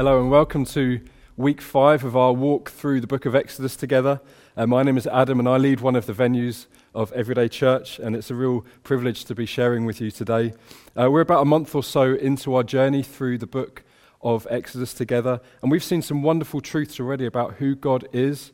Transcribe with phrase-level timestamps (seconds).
[0.00, 0.98] Hello, and welcome to
[1.36, 4.18] week five of our walk through the book of Exodus together.
[4.56, 7.98] Uh, my name is Adam, and I lead one of the venues of Everyday Church,
[7.98, 10.54] and it's a real privilege to be sharing with you today.
[10.98, 13.82] Uh, we're about a month or so into our journey through the book
[14.22, 18.52] of Exodus together, and we've seen some wonderful truths already about who God is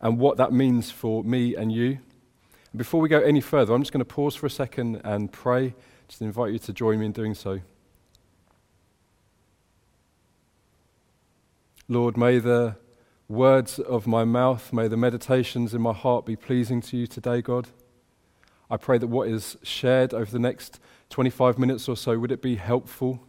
[0.00, 1.98] and what that means for me and you.
[2.74, 5.74] Before we go any further, I'm just going to pause for a second and pray.
[6.08, 7.60] Just invite you to join me in doing so.
[11.88, 12.76] Lord, may the
[13.28, 17.40] words of my mouth, may the meditations in my heart be pleasing to you today,
[17.40, 17.68] God.
[18.70, 22.42] I pray that what is shared over the next 25 minutes or so, would it
[22.42, 23.22] be helpful?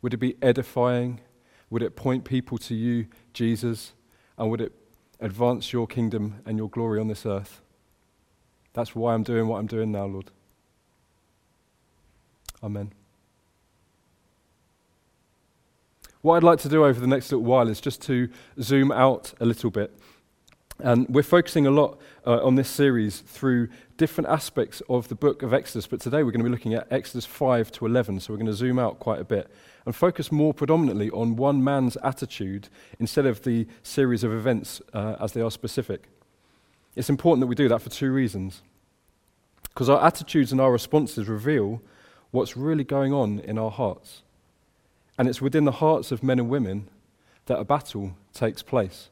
[0.00, 1.20] Would it be edifying?
[1.68, 3.92] Would it point people to you, Jesus?
[4.38, 4.72] And would it
[5.20, 7.60] advance your kingdom and your glory on this earth?
[8.72, 10.30] That's why I'm doing what I'm doing now, Lord.
[12.62, 12.92] Amen.
[16.24, 19.34] What I'd like to do over the next little while is just to zoom out
[19.40, 19.92] a little bit.
[20.78, 25.42] And we're focusing a lot uh, on this series through different aspects of the book
[25.42, 28.32] of Exodus, but today we're going to be looking at Exodus 5 to 11, so
[28.32, 29.50] we're going to zoom out quite a bit
[29.84, 35.16] and focus more predominantly on one man's attitude instead of the series of events uh,
[35.20, 36.08] as they are specific.
[36.96, 38.62] It's important that we do that for two reasons.
[39.64, 41.82] Because our attitudes and our responses reveal
[42.30, 44.22] what's really going on in our hearts.
[45.18, 46.88] And it's within the hearts of men and women
[47.46, 49.10] that a battle takes place.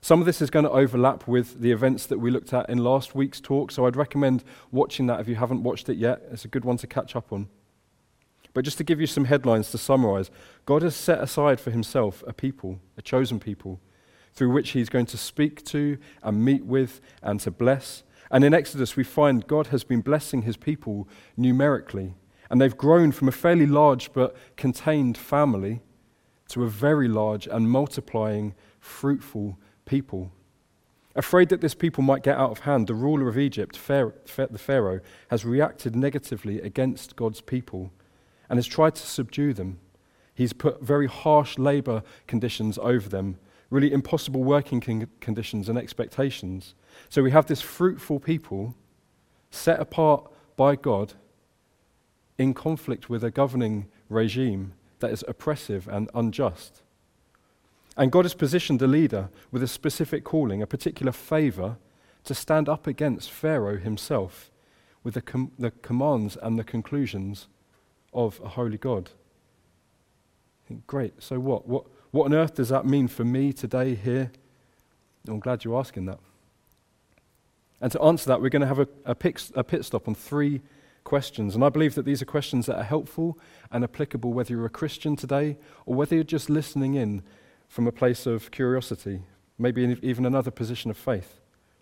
[0.00, 2.78] Some of this is going to overlap with the events that we looked at in
[2.78, 6.22] last week's talk, so I'd recommend watching that if you haven't watched it yet.
[6.30, 7.48] It's a good one to catch up on.
[8.52, 10.30] But just to give you some headlines to summarize,
[10.66, 13.80] God has set aside for himself a people, a chosen people,
[14.34, 18.04] through which he's going to speak to and meet with and to bless.
[18.30, 22.14] And in Exodus, we find God has been blessing his people numerically
[22.54, 25.82] and they've grown from a fairly large but contained family
[26.46, 30.30] to a very large and multiplying, fruitful people.
[31.16, 35.00] Afraid that this people might get out of hand, the ruler of Egypt, the Pharaoh,
[35.30, 37.90] has reacted negatively against God's people
[38.48, 39.80] and has tried to subdue them.
[40.32, 43.36] He's put very harsh labor conditions over them,
[43.68, 46.76] really impossible working con- conditions and expectations.
[47.08, 48.76] So we have this fruitful people
[49.50, 51.14] set apart by God
[52.38, 56.82] in conflict with a governing regime that is oppressive and unjust.
[57.96, 61.76] And God has positioned a leader with a specific calling, a particular favor,
[62.24, 64.50] to stand up against Pharaoh himself
[65.04, 67.46] with the, com- the commands and the conclusions
[68.12, 69.10] of a holy God.
[70.86, 71.68] Great, so what?
[71.68, 71.84] what?
[72.14, 74.30] What on earth does that mean for me today here?
[75.26, 76.20] I'm glad you're asking that.
[77.80, 80.14] And to answer that, we're going to have a, a, pit, a pit stop on
[80.14, 80.60] three
[81.04, 81.54] questions.
[81.54, 83.38] And I believe that these are questions that are helpful
[83.70, 85.56] and applicable whether you're a Christian today
[85.86, 87.22] or whether you're just listening in
[87.68, 89.22] from a place of curiosity,
[89.58, 91.40] maybe even another position of faith.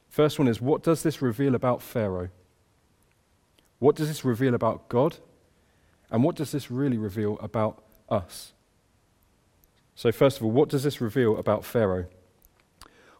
[0.08, 2.28] First one is what does this reveal about Pharaoh?
[3.78, 5.16] What does this reveal about God?
[6.10, 8.52] And what does this really reveal about us?
[9.94, 12.06] So, first of all, what does this reveal about Pharaoh?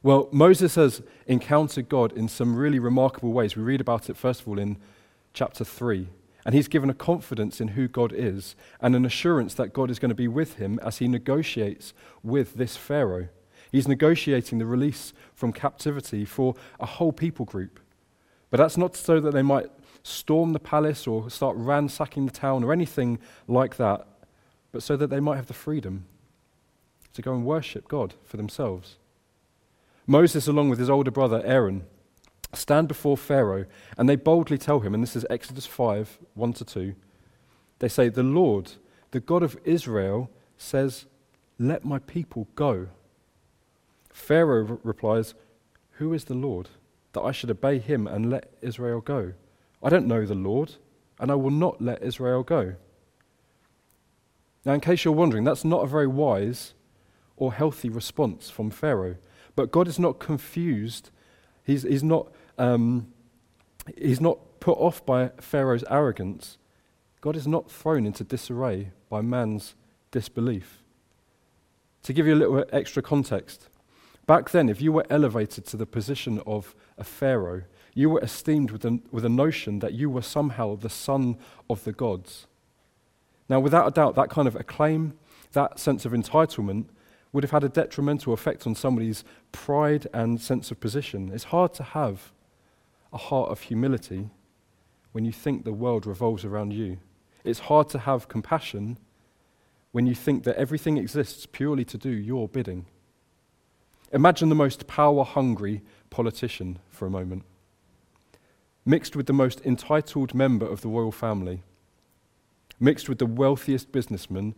[0.03, 3.57] Well, Moses has encountered God in some really remarkable ways.
[3.57, 4.77] We read about it, first of all, in
[5.33, 6.09] chapter 3.
[6.45, 9.99] And he's given a confidence in who God is and an assurance that God is
[9.99, 13.29] going to be with him as he negotiates with this Pharaoh.
[13.71, 17.81] He's negotiating the release from captivity for a whole people group.
[18.51, 19.71] But that's not so that they might
[20.03, 24.07] storm the palace or start ransacking the town or anything like that,
[24.73, 26.07] but so that they might have the freedom
[27.15, 28.97] to go and worship God for themselves.
[30.07, 31.85] Moses, along with his older brother Aaron,
[32.53, 36.65] stand before Pharaoh and they boldly tell him, and this is Exodus 5 1 to
[36.65, 36.95] 2.
[37.79, 38.73] They say, The Lord,
[39.11, 41.07] the God of Israel, says,
[41.59, 42.89] Let my people go.
[44.13, 45.35] Pharaoh replies,
[45.93, 46.69] Who is the Lord
[47.13, 49.33] that I should obey him and let Israel go?
[49.83, 50.75] I don't know the Lord,
[51.19, 52.75] and I will not let Israel go.
[54.65, 56.75] Now, in case you're wondering, that's not a very wise
[57.37, 59.17] or healthy response from Pharaoh.
[59.57, 61.11] But God is not confused.
[61.65, 63.09] He's, he's not um,
[63.97, 66.59] he's not put off by Pharaoh's arrogance.
[67.21, 69.75] God is not thrown into disarray by man's
[70.11, 70.83] disbelief.
[72.05, 73.69] To give you a little extra context,
[74.27, 77.63] back then, if you were elevated to the position of a Pharaoh,
[77.95, 81.37] you were esteemed with a, with a notion that you were somehow the son
[81.69, 82.47] of the gods.
[83.49, 85.15] Now, without a doubt, that kind of acclaim,
[85.53, 86.87] that sense of entitlement,
[87.33, 91.31] would have had a detrimental effect on somebody's pride and sense of position.
[91.33, 92.33] It's hard to have
[93.13, 94.31] a heart of humility
[95.13, 96.99] when you think the world revolves around you.
[97.45, 98.99] It's hard to have compassion
[99.93, 102.87] when you think that everything exists purely to do your bidding.
[104.13, 107.45] Imagine the most power hungry politician for a moment,
[108.85, 111.63] mixed with the most entitled member of the royal family,
[112.81, 114.55] mixed with the wealthiest businessman,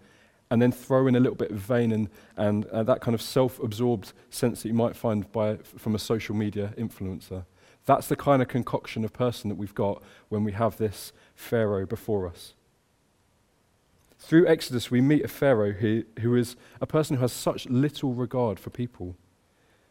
[0.50, 3.22] and then throw in a little bit of vain and, and uh, that kind of
[3.22, 7.44] self absorbed sense that you might find by, from a social media influencer.
[7.86, 11.86] That's the kind of concoction of person that we've got when we have this Pharaoh
[11.86, 12.54] before us.
[14.18, 18.14] Through Exodus, we meet a Pharaoh who, who is a person who has such little
[18.14, 19.16] regard for people,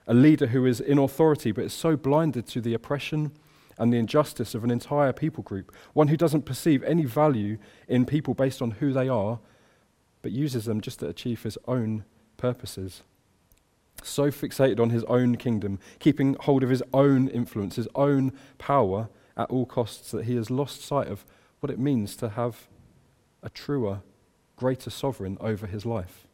[0.07, 3.31] a leader who is in authority but is so blinded to the oppression
[3.78, 7.57] and the injustice of an entire people group, one who doesn't perceive any value
[7.88, 9.40] in people based on who they are,
[10.24, 12.04] but uses them just to achieve his own
[12.38, 13.04] purposes.
[14.03, 19.09] So fixated on his own kingdom, keeping hold of his own influence, his own power
[19.35, 21.25] at all costs, that he has lost sight of
[21.59, 22.67] what it means to have
[23.41, 24.01] a truer
[24.55, 26.27] greater sovereign over his life.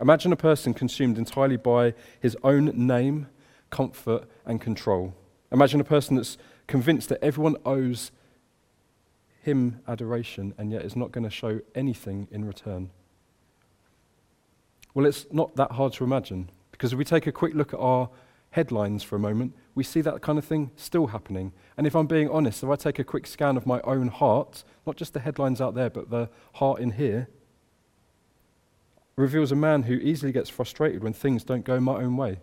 [0.00, 3.28] Imagine a person consumed entirely by his own name,
[3.70, 5.14] comfort, and control.
[5.50, 6.36] Imagine a person that's
[6.66, 8.10] convinced that everyone owes
[9.42, 12.90] him adoration and yet is not going to show anything in return.
[14.96, 17.78] Well, it's not that hard to imagine because if we take a quick look at
[17.78, 18.08] our
[18.52, 21.52] headlines for a moment, we see that kind of thing still happening.
[21.76, 24.64] And if I'm being honest, if I take a quick scan of my own heart,
[24.86, 27.28] not just the headlines out there, but the heart in here,
[29.16, 32.38] reveals a man who easily gets frustrated when things don't go my own way.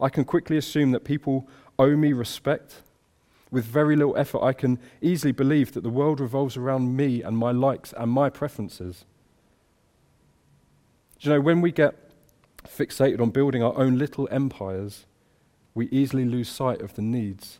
[0.00, 1.46] I can quickly assume that people
[1.78, 2.76] owe me respect.
[3.50, 7.36] With very little effort, I can easily believe that the world revolves around me and
[7.36, 9.04] my likes and my preferences.
[11.18, 11.94] Do you know, when we get
[12.64, 15.06] fixated on building our own little empires,
[15.74, 17.58] we easily lose sight of the needs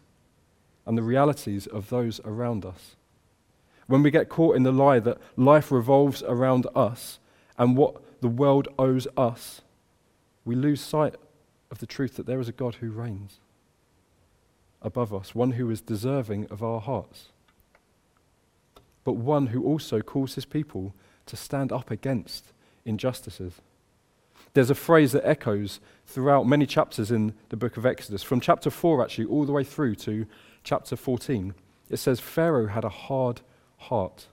[0.85, 2.97] and the realities of those around us.
[3.87, 7.19] When we get caught in the lie that life revolves around us
[7.59, 9.63] and what the world owes us,
[10.45, 11.15] we lose sight
[11.71, 13.41] of the truth that there is a God who reigns
[14.83, 17.29] above us, one who is deserving of our hearts,
[19.05, 20.95] but one who also calls his people
[21.27, 22.53] to stand up against
[22.87, 23.61] injustices.
[24.55, 28.71] There's a phrase that echoes throughout many chapters in the book of Exodus, from chapter
[28.71, 30.27] 4 actually, all the way through to
[30.65, 31.53] chapter 14.
[31.91, 33.43] It says, Pharaoh had a hard
[33.77, 34.29] heart.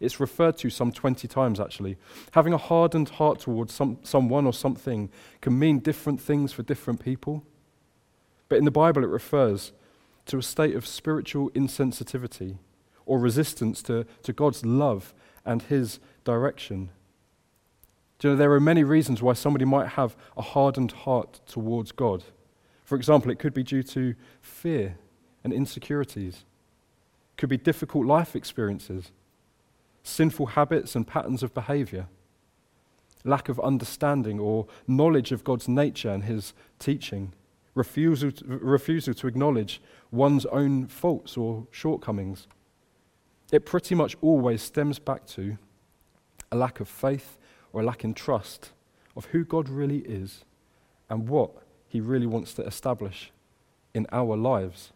[0.00, 1.96] It's referred to some 20 times actually.
[2.32, 5.10] Having a hardened heart towards some, someone or something
[5.40, 7.42] can mean different things for different people.
[8.48, 9.72] But in the Bible, it refers
[10.26, 12.58] to a state of spiritual insensitivity
[13.06, 15.14] or resistance to, to God's love
[15.44, 16.90] and His direction.
[18.18, 21.92] Do you know, there are many reasons why somebody might have a hardened heart towards
[21.92, 22.24] God.
[22.84, 24.98] For example, it could be due to fear
[25.44, 26.44] and insecurities,
[27.30, 29.12] it could be difficult life experiences,
[30.02, 32.08] sinful habits and patterns of behavior,
[33.24, 37.32] lack of understanding or knowledge of God's nature and His teaching,
[37.74, 39.80] refusal to, refusal to acknowledge
[40.10, 42.48] one's own faults or shortcomings.
[43.52, 45.56] It pretty much always stems back to
[46.50, 47.37] a lack of faith
[47.72, 48.70] or a lack in trust
[49.16, 50.44] of who God really is
[51.10, 51.50] and what
[51.88, 53.32] He really wants to establish
[53.94, 54.92] in our lives.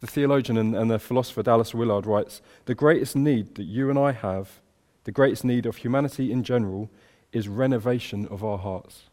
[0.00, 3.98] The theologian and, and the philosopher Dallas Willard writes The greatest need that you and
[3.98, 4.60] I have,
[5.04, 6.90] the greatest need of humanity in general,
[7.32, 9.04] is renovation of our hearts.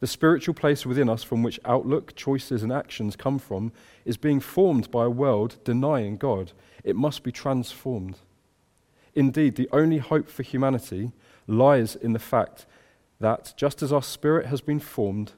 [0.00, 3.72] The spiritual place within us from which outlook, choices, and actions come from
[4.04, 6.52] is being formed by a world denying God.
[6.82, 8.16] It must be transformed.
[9.14, 11.12] Indeed, the only hope for humanity
[11.46, 12.66] lies in the fact
[13.20, 15.32] that just as our spirit has been formed,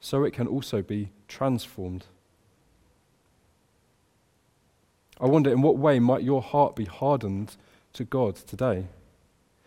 [0.00, 2.06] so it can also be transformed.
[5.20, 7.56] I wonder in what way might your heart be hardened
[7.92, 8.86] to God today?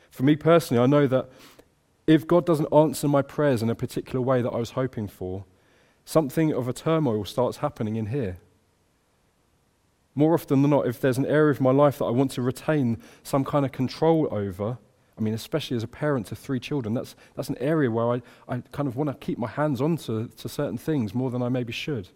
[0.10, 1.29] For me personally, I know that
[2.08, 5.46] if God doesn't answer my prayers in a particular way that I was hoping for,
[6.05, 8.38] something of a turmoil starts happening in here.
[10.15, 12.41] More often than not, if there's an area of my life that I want to
[12.41, 14.77] retain some kind of control over,
[15.17, 18.22] I mean, especially as a parent to three children, that's, that's an area where I,
[18.48, 21.41] I kind of want to keep my hands on to, to certain things more than
[21.41, 22.10] I maybe should.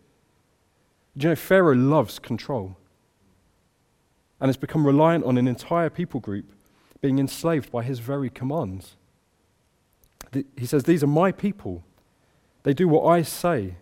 [1.16, 2.78] Do you know, Pharaoh loves control
[4.40, 6.52] and has become reliant on an entire people group
[7.02, 8.96] being enslaved by his very commands.
[10.32, 11.84] The, he says, These are my people.
[12.64, 13.76] They do what I say,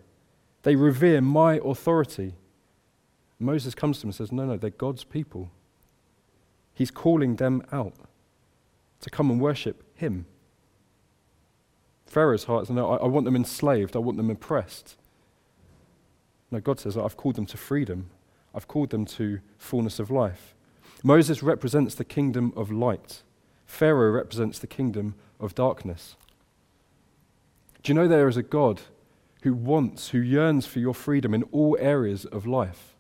[0.64, 2.36] they revere my authority.
[3.38, 5.52] Moses comes to him and says, No, no, they're God's people.
[6.74, 7.94] He's calling them out
[9.06, 10.26] to come and worship him.
[12.08, 14.96] Pharaoh's heart no, I, I want them enslaved, I want them oppressed.
[16.50, 18.10] No, God says, I've called them to freedom,
[18.56, 20.56] I've called them to fullness of life.
[21.04, 23.22] Moses represents the kingdom of light,
[23.68, 26.16] Pharaoh represents the kingdom of darkness.
[27.84, 28.82] Do you know there is a God
[29.44, 32.96] who wants, who yearns for your freedom in all areas of life?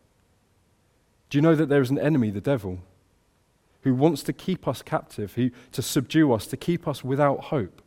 [1.31, 2.81] Do you know that there is an enemy, the devil,
[3.85, 7.83] who wants to keep us captive, who, to subdue us, to keep us without hope?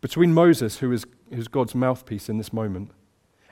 [0.00, 2.92] Between Moses, who is, who's God's mouthpiece in this moment,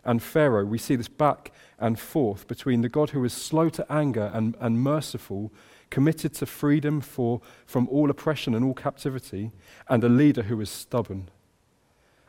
[0.05, 3.93] and Pharaoh, we see this back and forth between the God who is slow to
[3.93, 5.53] anger and, and merciful,
[5.91, 9.51] committed to freedom for, from all oppression and all captivity,
[9.89, 11.29] and a leader who is stubborn,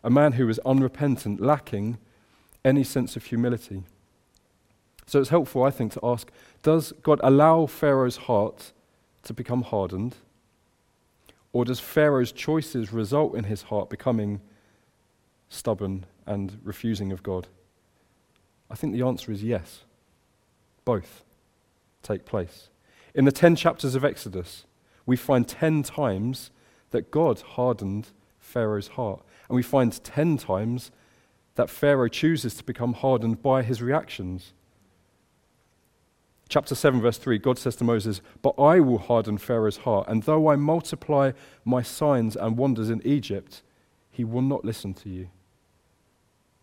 [0.03, 2.00] a man who is unrepentant, lacking
[2.65, 3.84] any sense of humility.
[5.09, 6.29] So it's helpful, I think, to ask
[6.61, 8.73] Does God allow Pharaoh's heart
[9.23, 10.15] to become hardened?
[11.51, 14.39] Or does Pharaoh's choices result in his heart becoming
[15.49, 17.47] stubborn and refusing of God?
[18.69, 19.81] I think the answer is yes.
[20.85, 21.23] Both
[22.03, 22.69] take place.
[23.15, 24.65] In the 10 chapters of Exodus,
[25.07, 26.51] we find 10 times
[26.91, 29.23] that God hardened Pharaoh's heart.
[29.47, 30.91] And we find 10 times
[31.55, 34.53] that Pharaoh chooses to become hardened by his reactions.
[36.50, 40.24] Chapter 7, verse 3, God says to Moses, But I will harden Pharaoh's heart, and
[40.24, 41.32] though I multiply
[41.63, 43.62] my signs and wonders in Egypt,
[44.10, 45.29] he will not listen to you.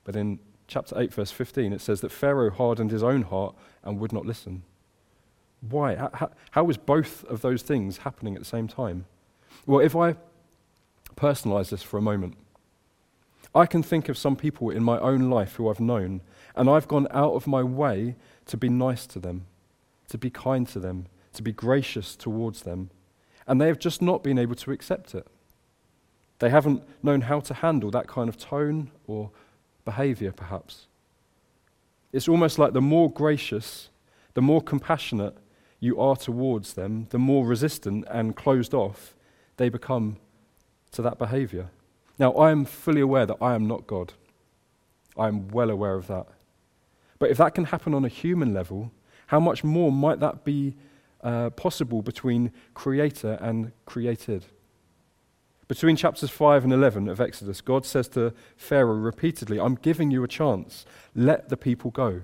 [0.02, 4.00] But in chapter 8, verse 15, it says that Pharaoh hardened his own heart and
[4.00, 4.64] would not listen.
[5.60, 5.94] Why?
[5.94, 9.06] How, how is both of those things happening at the same time?
[9.66, 10.16] Well, if I
[11.16, 12.36] personalize this for a moment,
[13.54, 16.22] I can think of some people in my own life who I've known,
[16.56, 18.16] and I've gone out of my way
[18.46, 19.46] to be nice to them,
[20.08, 22.90] to be kind to them, to be gracious towards them,
[23.46, 25.26] and they have just not been able to accept it.
[26.38, 29.30] They haven't known how to handle that kind of tone or
[29.84, 30.86] behavior, perhaps.
[32.12, 33.88] It's almost like the more gracious,
[34.34, 35.36] the more compassionate
[35.80, 39.14] you are towards them, the more resistant and closed off
[39.56, 40.16] they become
[40.92, 41.70] to that behavior.
[42.18, 44.12] Now, I am fully aware that I am not God.
[45.16, 46.26] I am well aware of that.
[47.18, 48.90] But if that can happen on a human level,
[49.26, 50.76] how much more might that be
[51.22, 54.46] uh, possible between creator and created?
[55.68, 60.22] Between chapters 5 and 11 of Exodus, God says to Pharaoh repeatedly, I'm giving you
[60.22, 60.86] a chance.
[61.14, 62.22] Let the people go.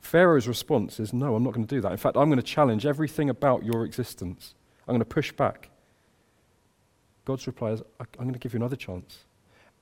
[0.00, 1.92] Pharaoh's response is, No, I'm not going to do that.
[1.92, 4.54] In fact, I'm going to challenge everything about your existence.
[4.86, 5.70] I'm going to push back.
[7.24, 9.24] God's reply is, I'm going to give you another chance,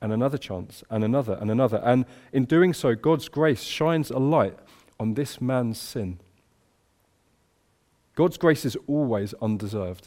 [0.01, 1.81] and another chance, and another, and another.
[1.85, 4.57] And in doing so, God's grace shines a light
[5.03, 6.21] on this man's sin.
[8.15, 10.07] God's grace is always undeserved.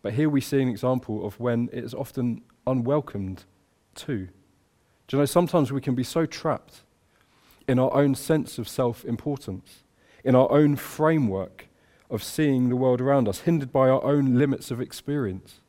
[0.00, 3.44] But here we see an example of when it is often unwelcomed
[3.94, 4.28] too.
[5.06, 6.80] Do you know, sometimes we can be so trapped
[7.68, 9.82] in our own sense of self importance,
[10.24, 11.66] in our own framework
[12.08, 15.60] of seeing the world around us, hindered by our own limits of experience,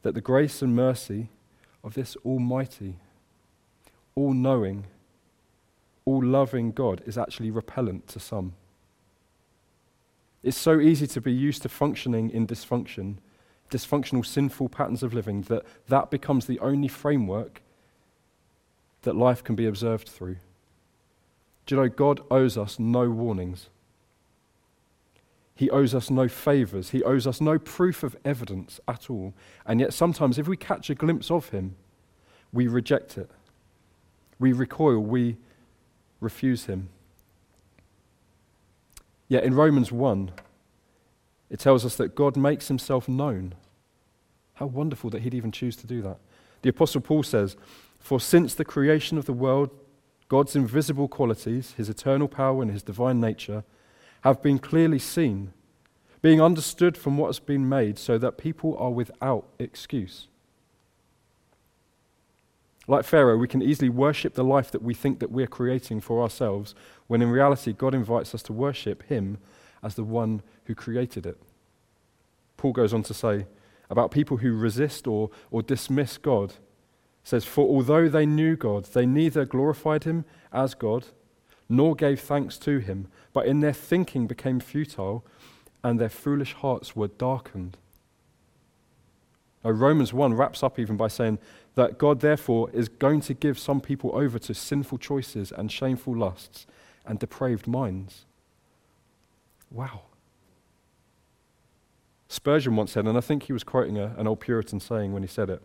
[0.00, 1.28] that the grace and mercy
[1.84, 2.96] of this Almighty,
[4.14, 4.86] all knowing,
[6.04, 8.54] all loving God is actually repellent to some.
[10.42, 13.18] It's so easy to be used to functioning in dysfunction,
[13.70, 17.62] dysfunctional, sinful patterns of living, that that becomes the only framework
[19.02, 20.36] that life can be observed through.
[21.66, 23.68] Do you know, God owes us no warnings.
[25.54, 26.90] He owes us no favors.
[26.90, 29.34] He owes us no proof of evidence at all.
[29.64, 31.76] And yet, sometimes, if we catch a glimpse of Him,
[32.52, 33.30] we reject it.
[34.40, 34.98] We recoil.
[34.98, 35.36] We
[36.22, 36.88] refuse Him.
[39.28, 40.30] Yet in Romans 1,
[41.48, 43.54] it tells us that God makes himself known.
[44.54, 46.18] How wonderful that he'd even choose to do that.
[46.62, 47.56] The Apostle Paul says,
[47.98, 49.70] For since the creation of the world,
[50.28, 53.64] God's invisible qualities, his eternal power and his divine nature,
[54.22, 55.52] have been clearly seen,
[56.22, 60.28] being understood from what has been made, so that people are without excuse.
[62.88, 66.20] Like Pharaoh, we can easily worship the life that we think that we're creating for
[66.20, 66.74] ourselves,
[67.06, 69.38] when in reality, God invites us to worship Him
[69.82, 71.38] as the one who created it.
[72.56, 73.46] Paul goes on to say
[73.90, 76.54] about people who resist or, or dismiss God,
[77.22, 81.06] says, For although they knew God, they neither glorified Him as God,
[81.68, 85.24] nor gave thanks to Him, but in their thinking became futile,
[85.84, 87.76] and their foolish hearts were darkened.
[89.64, 91.38] Now, Romans 1 wraps up even by saying,
[91.74, 96.16] that God, therefore, is going to give some people over to sinful choices and shameful
[96.16, 96.66] lusts
[97.06, 98.26] and depraved minds.
[99.70, 100.02] Wow.
[102.28, 105.22] Spurgeon once said, and I think he was quoting a, an old Puritan saying when
[105.22, 105.62] he said it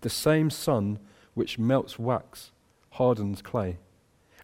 [0.00, 0.98] the same sun
[1.32, 2.52] which melts wax
[2.90, 3.78] hardens clay,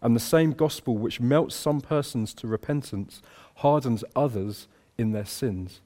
[0.01, 3.21] And the same gospel which melts some persons to repentance
[3.57, 5.83] hardens others in their sins.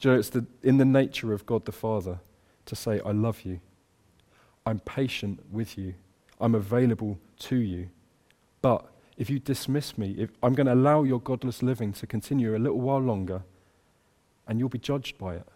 [0.00, 2.20] Do you know, it's the, in the nature of God the Father
[2.66, 3.60] to say, I love you.
[4.64, 5.94] I'm patient with you.
[6.40, 7.90] I'm available to you.
[8.62, 8.86] But
[9.18, 12.58] if you dismiss me, if I'm going to allow your godless living to continue a
[12.58, 13.42] little while longer,
[14.48, 15.46] and you'll be judged by it.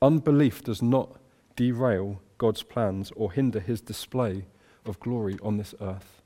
[0.00, 1.20] Unbelief does not
[1.56, 4.44] derail God's plans or hinder his display
[4.86, 6.22] of glory on this earth.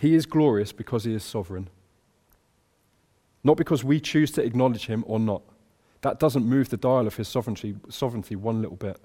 [0.00, 1.68] He is glorious because he is sovereign,
[3.42, 5.42] not because we choose to acknowledge him or not.
[6.02, 8.98] That doesn't move the dial of his sovereignty, sovereignty one little bit.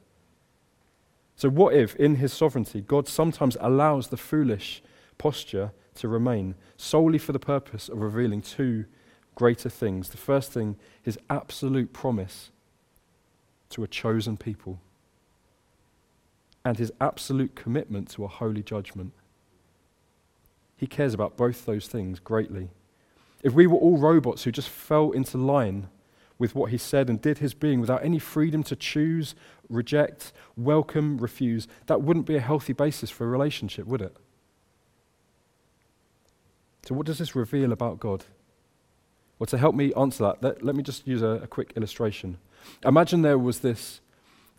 [1.35, 4.81] So, what if, in his sovereignty, God sometimes allows the foolish
[5.17, 8.85] posture to remain solely for the purpose of revealing two
[9.35, 10.09] greater things?
[10.09, 12.51] The first thing, his absolute promise
[13.71, 14.79] to a chosen people,
[16.63, 19.11] and his absolute commitment to a holy judgment.
[20.77, 22.69] He cares about both those things greatly.
[23.45, 25.87] If we were all robots who just fell into line
[26.39, 29.35] with what he said and did his being without any freedom to choose,
[29.69, 34.17] reject, welcome, refuse, that wouldn't be a healthy basis for a relationship, would it?
[36.87, 38.25] So, what does this reveal about God?
[39.37, 42.39] Well, to help me answer that, let, let me just use a, a quick illustration.
[42.83, 44.01] Imagine there was this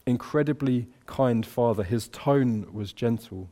[0.07, 1.83] incredibly kind father.
[1.83, 3.50] His tone was gentle,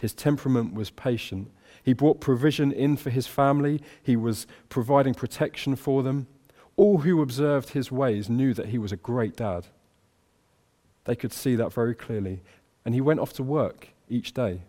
[0.00, 1.50] his temperament was patient.
[1.84, 6.26] He brought provision in for his family, he was providing protection for them.
[6.76, 9.66] All who observed his ways knew that he was a great dad.
[11.04, 12.40] They could see that very clearly.
[12.84, 14.62] And he went off to work each day.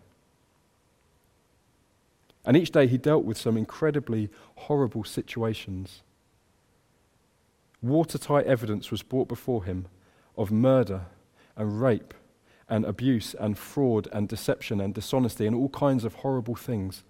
[2.44, 6.02] And each day he dealt with some incredibly horrible situations.
[7.82, 9.86] Watertight evidence was brought before him
[10.36, 11.06] of murder
[11.56, 12.14] and rape
[12.68, 17.04] and abuse and fraud and deception and dishonesty and all kinds of horrible things.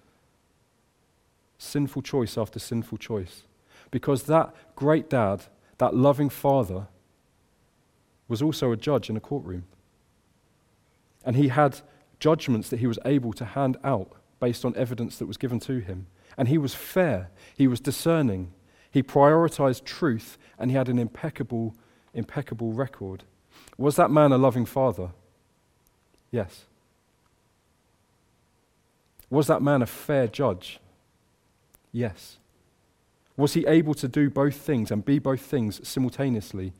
[1.58, 3.44] Sinful choice after sinful choice.
[3.90, 5.45] Because that great dad,
[5.78, 6.88] that loving father,
[8.28, 9.64] was also a judge in a courtroom.
[11.25, 11.80] And he had
[12.21, 15.78] judgments that he was able to hand out based on evidence that was given to
[15.78, 16.06] him.
[16.36, 18.52] And he was fair, he was discerning,
[18.90, 21.75] he prioritized truth, and he had an impeccable,
[22.12, 23.25] impeccable record.
[23.78, 25.10] Was that man a loving father?
[26.30, 26.65] Yes.
[29.30, 30.78] Was that man a fair judge?
[31.93, 32.39] Yes.
[33.36, 36.73] Was he able to do both things and be both things simultaneously?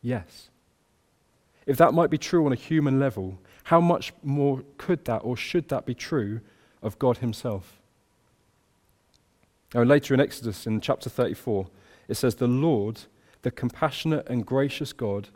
[0.00, 0.48] Yes.
[1.66, 5.36] If that might be true on a human level, how much more could that or
[5.36, 6.40] should that be true
[6.82, 7.80] of God Himself?
[9.74, 11.66] Now, later in Exodus, in chapter 34,
[12.08, 13.02] it says, The Lord,
[13.42, 15.28] the compassionate and gracious God,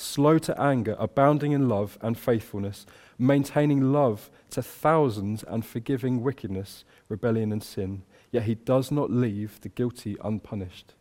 [0.00, 2.86] slow to anger, abounding in love and faithfulness,
[3.18, 9.60] maintaining love to thousands and forgiving wickedness, rebellion, and sin yet he does not leave
[9.60, 10.94] the guilty unpunished.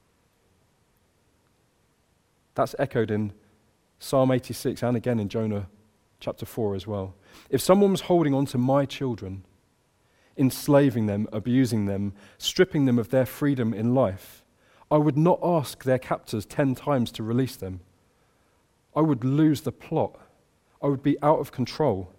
[2.56, 3.34] That's echoed in
[4.00, 5.70] Psalm 86 and again in Jonah
[6.20, 7.16] chapter 4 as well.
[7.50, 9.46] If someone was holding on to my children,
[10.38, 14.44] enslaving them, abusing them, stripping them of their freedom in life,
[14.92, 17.82] I would not ask their captors 10 times to release them.
[18.96, 20.20] I would lose the plot.
[20.82, 22.12] I would be out of control.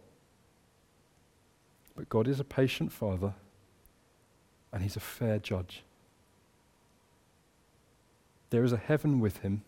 [1.97, 3.35] But God is a patient Father
[4.73, 5.83] and he's a fair judge.
[8.51, 9.63] There is a heaven with him,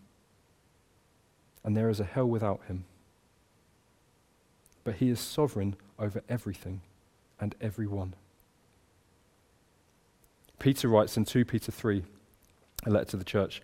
[1.64, 2.84] and there is a hell without him.
[4.84, 6.80] But he is sovereign over everything
[7.38, 8.14] and everyone.
[10.58, 12.04] Peter writes in 2 Peter 3,
[12.86, 13.62] a letter to the church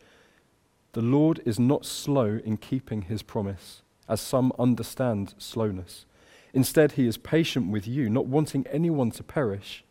[0.99, 6.07] The Lord is not slow in keeping his promise, as some understand slowness.
[6.53, 9.85] Instead, he is patient with you, not wanting anyone to perish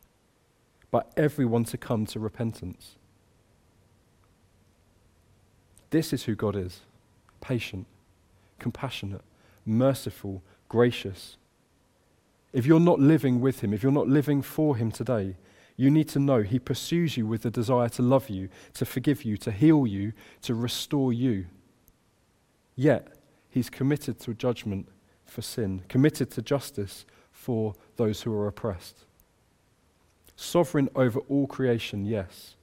[0.91, 2.98] but everyone to come to repentance.
[5.91, 6.82] This is who God is
[7.39, 7.88] patient,
[8.60, 9.24] compassionate,
[9.65, 11.38] merciful, gracious.
[12.52, 15.38] If you're not living with Him, if you're not living for Him today,
[15.78, 19.24] you need to know He pursues you with the desire to love you, to forgive
[19.24, 20.12] you, to heal you,
[20.42, 21.46] to restore you.
[22.76, 23.08] Yet,
[23.50, 24.90] He's committed to judgment
[25.26, 29.06] for sin, committed to justice for those who are oppressed.
[30.36, 32.56] Sovereign over all creation, yes.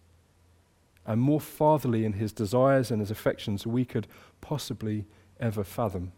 [1.07, 4.07] And more fatherly in his desires and his affections we could
[4.41, 5.07] possibly
[5.41, 6.13] ever fathom.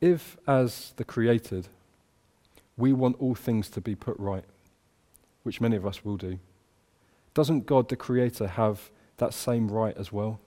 [0.00, 1.68] If, as the created,
[2.76, 4.44] we want all things to be put right,
[5.42, 6.38] which many of us will do,
[7.34, 10.40] doesn't God the Creator have that same right as well?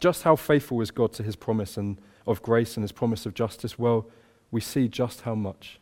[0.00, 3.34] Just how faithful is God to his promise and of grace and his promise of
[3.34, 3.78] justice?
[3.78, 4.06] Well,
[4.50, 5.78] we see just how much.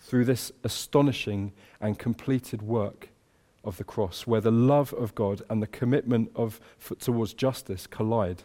[0.00, 3.10] Through this astonishing and completed work
[3.64, 6.60] of the cross, where the love of God and the commitment of,
[6.98, 8.42] towards justice collide.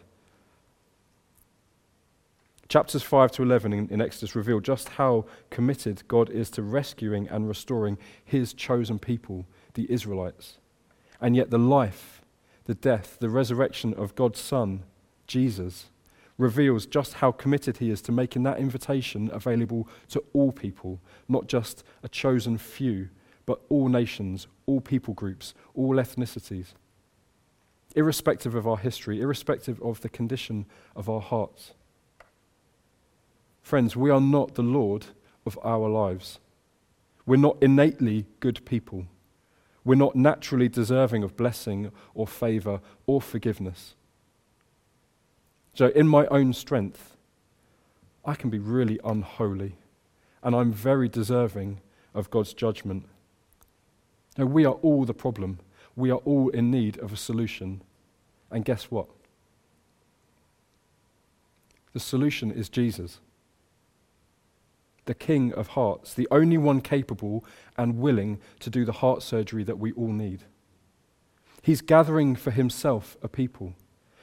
[2.72, 7.28] Chapters 5 to 11 in, in, Exodus reveal just how committed God is to rescuing
[7.28, 10.56] and restoring his chosen people, the Israelites.
[11.20, 12.22] And yet, the life,
[12.64, 14.84] the death, the resurrection of God's Son,
[15.26, 15.90] Jesus,
[16.38, 21.48] reveals just how committed he is to making that invitation available to all people, not
[21.48, 23.10] just a chosen few,
[23.44, 26.68] but all nations, all people groups, all ethnicities.
[27.94, 30.64] Irrespective of our history, irrespective of the condition
[30.96, 31.74] of our hearts.
[33.62, 35.06] Friends, we are not the Lord
[35.46, 36.40] of our lives.
[37.24, 39.06] We're not innately good people.
[39.84, 43.94] We're not naturally deserving of blessing or favor or forgiveness.
[45.74, 47.16] So, in my own strength,
[48.24, 49.76] I can be really unholy,
[50.42, 51.80] and I'm very deserving
[52.14, 53.06] of God's judgment.
[54.36, 55.60] Now, we are all the problem.
[55.96, 57.82] We are all in need of a solution.
[58.50, 59.08] And guess what?
[61.92, 63.20] The solution is Jesus
[65.04, 67.44] the King of hearts, the only one capable
[67.76, 70.44] and willing to do the heart surgery that we all need.
[71.62, 73.74] He's gathering for himself a people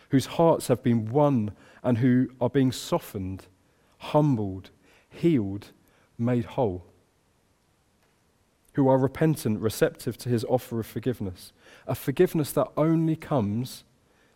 [0.10, 1.52] whose hearts have been won
[1.84, 3.48] and who are being softened,
[4.00, 4.72] humbled,
[5.10, 5.72] healed,
[6.18, 6.86] made whole,
[8.74, 11.54] who are repentant, receptive to his offer of forgiveness,
[11.88, 13.84] a forgiveness that only comes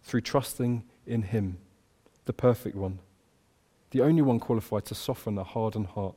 [0.03, 1.57] through trusting in him,
[2.25, 2.99] the perfect one,
[3.91, 6.15] the only one qualified to soften a hardened heart.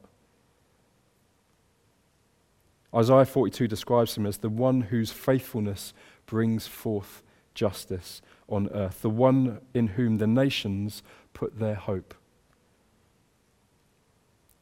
[2.97, 5.93] Isaiah 42 describes him as the one whose faithfulness
[6.25, 7.23] brings forth
[7.55, 11.03] justice on earth, the one in whom the nations
[11.35, 12.15] put their hope.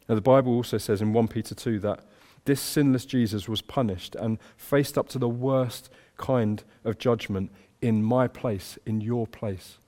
[0.09, 2.01] Now, the Bible also says in 1 Peter 2 that
[2.45, 8.03] this sinless Jesus was punished and faced up to the worst kind of judgment in
[8.03, 9.79] my place, in your place.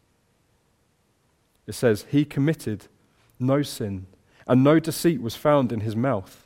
[1.67, 2.87] It says, He committed
[3.39, 4.07] no sin,
[4.47, 6.46] and no deceit was found in his mouth.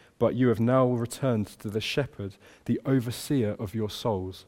[0.21, 4.45] but you have now returned to the shepherd, the overseer of your souls.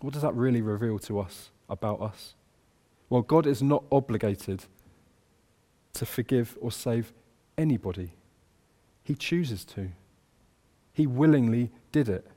[0.00, 2.36] What does that really reveal to us about us?
[3.10, 4.66] Well, God is not obligated
[5.94, 7.12] to forgive or save
[7.58, 8.12] anybody.
[9.02, 9.88] He chooses to.
[10.92, 12.28] He willingly did it.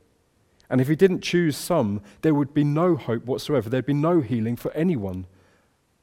[0.68, 3.70] And if he didn't choose some, there would be no hope whatsoever.
[3.70, 5.26] There'd be no healing for anyone.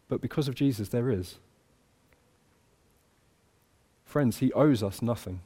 [0.07, 1.39] But because of Jesus, there is.
[4.07, 5.41] Friends, he owes us nothing.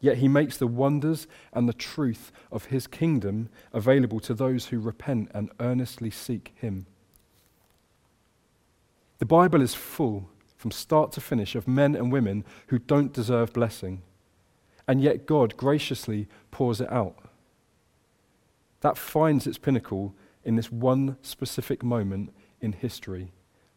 [0.00, 4.78] Yet he makes the wonders and the truth of his kingdom available to those who
[4.78, 6.86] repent and earnestly seek him.
[9.18, 13.52] The Bible is full, from start to finish, of men and women who don't deserve
[13.52, 14.02] blessing,
[14.86, 17.16] and yet God graciously pours it out.
[18.82, 20.14] That finds its pinnacle
[20.44, 23.32] in this one specific moment in history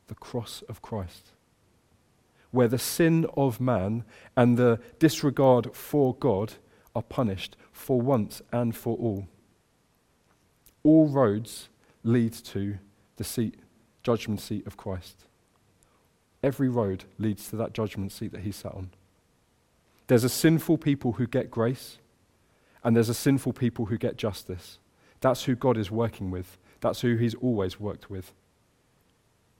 [0.06, 1.32] the cross of Christ
[2.52, 4.04] where the sin of man
[4.36, 6.54] and the disregard for God
[6.96, 9.28] are punished for once and for all.
[10.84, 11.70] All roads
[12.04, 12.78] lead to
[13.18, 13.56] the seat,
[14.04, 15.26] judgment seat of Christ.
[16.44, 18.90] Every road leads to that judgment seat that he sat on.
[20.08, 22.00] There's a sinful people who get grace,
[22.84, 24.80] and there's a sinful people who get justice.
[25.22, 26.58] That's who God is working with.
[26.82, 28.34] That's who he's always worked with.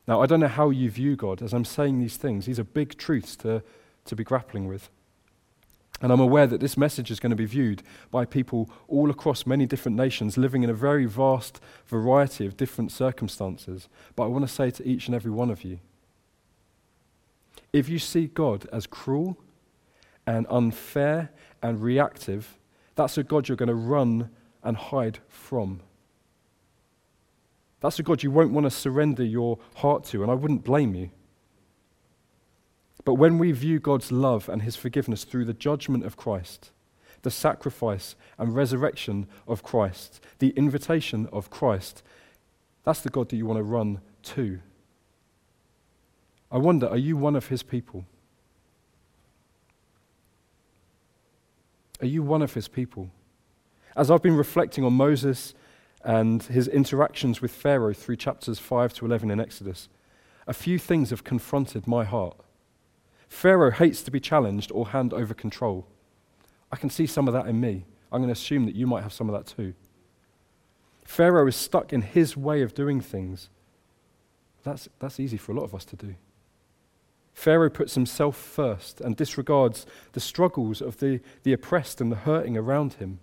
[0.08, 2.46] Now, I don't know how you view God as I'm saying these things.
[2.46, 3.64] These are big truths to,
[4.06, 4.90] to be grappling with.
[6.02, 9.46] And I'm aware that this message is going to be viewed by people all across
[9.46, 13.88] many different nations, living in a very vast variety of different circumstances.
[14.16, 15.80] But I want to say to each and every one of you
[17.74, 19.38] if you see God as cruel
[20.28, 22.58] and unfair and reactive,
[22.96, 24.30] that's a God you're going to run
[24.64, 25.82] and hide from.
[27.82, 30.96] That's a God you won't want to surrender your heart to, and I wouldn't blame
[30.96, 31.10] you.
[33.04, 36.72] But when we view God's love and his forgiveness through the judgment of Christ,
[37.22, 42.04] the sacrifice and resurrection of Christ, the invitation of Christ.
[42.84, 44.60] That's the God that you want to run to.
[46.52, 48.06] I wonder, are you one of his people?
[52.02, 53.10] Are you one of his people?
[53.96, 55.54] As I've been reflecting on Moses
[56.04, 59.90] and his interactions with Pharaoh through chapters 5 to 11 in Exodus,
[60.48, 62.38] a few things have confronted my heart.
[63.28, 65.88] Pharaoh hates to be challenged or hand over control.
[66.72, 67.86] I can see some of that in me.
[68.12, 69.74] I'm going to assume that you might have some of that too.
[71.06, 73.50] Pharaoh is stuck in his way of doing things.
[74.64, 76.16] That's, that's easy for a lot of us to do.
[77.34, 82.58] Pharaoh puts himself first and disregards the struggles of the, the oppressed and the hurting
[82.58, 83.20] around him.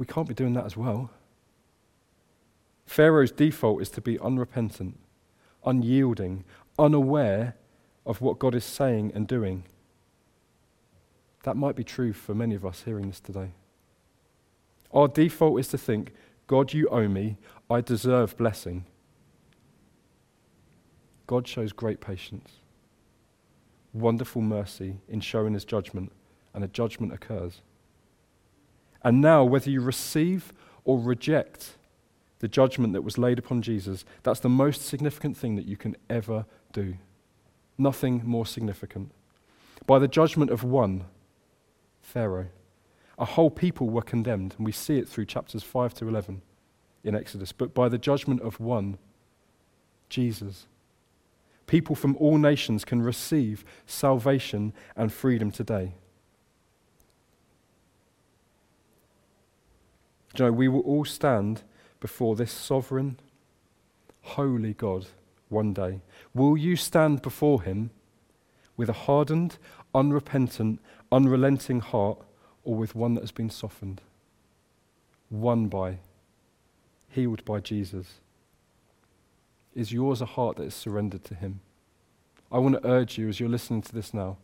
[0.00, 1.10] We can't be doing that as well.
[2.86, 4.98] Pharaoh's default is to be unrepentant,
[5.62, 6.44] unyielding,
[6.78, 7.54] unaware
[8.06, 9.64] of what God is saying and doing.
[11.42, 13.50] That might be true for many of us hearing this today.
[14.90, 16.14] Our default is to think,
[16.46, 17.36] God, you owe me,
[17.68, 18.86] I deserve blessing.
[21.26, 22.52] God shows great patience,
[23.92, 26.10] wonderful mercy in showing his judgment,
[26.54, 27.60] and a judgment occurs.
[29.02, 30.52] And now, whether you receive
[30.84, 31.76] or reject
[32.40, 35.96] the judgment that was laid upon Jesus, that's the most significant thing that you can
[36.08, 36.94] ever do.
[37.78, 39.10] Nothing more significant.
[39.86, 41.04] By the judgment of one,
[42.02, 42.48] Pharaoh.
[43.18, 46.42] A whole people were condemned, and we see it through chapters 5 to 11
[47.04, 47.52] in Exodus.
[47.52, 48.98] But by the judgment of one,
[50.08, 50.66] Jesus,
[51.66, 55.94] people from all nations can receive salvation and freedom today.
[60.36, 61.62] You know, we will all stand
[61.98, 63.18] before this sovereign,
[64.22, 65.06] holy God
[65.48, 66.00] one day.
[66.34, 67.90] Will you stand before him
[68.76, 69.58] with a hardened,
[69.94, 70.80] unrepentant,
[71.12, 72.18] unrelenting heart,
[72.64, 74.00] or with one that has been softened,
[75.30, 75.98] won by,
[77.08, 78.20] healed by Jesus?
[79.74, 81.60] Is yours a heart that is surrendered to Him?
[82.50, 84.36] I want to urge you as you're listening to this now.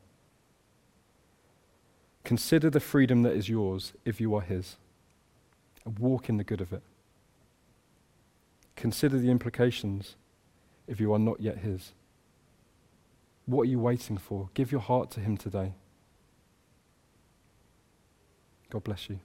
[2.25, 4.77] Consider the freedom that is yours if you are His,
[5.87, 6.83] and walk in the good of it.
[8.75, 10.17] Consider the implications
[10.87, 11.93] if you are not yet His.
[13.47, 14.51] What are you waiting for?
[14.53, 15.73] Give your heart to Him today.
[18.69, 19.21] God bless you.